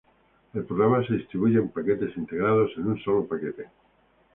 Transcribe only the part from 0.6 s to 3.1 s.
programa se distribuye en paquetes integrados en un